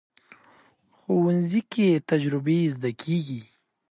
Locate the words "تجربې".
2.09-2.59